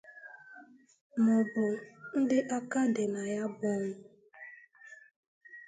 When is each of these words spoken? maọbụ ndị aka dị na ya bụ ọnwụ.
maọbụ 1.23 1.63
ndị 2.19 2.37
aka 2.57 2.81
dị 2.93 3.03
na 3.13 3.21
ya 3.35 3.43
bụ 3.57 3.67
ọnwụ. 3.77 3.91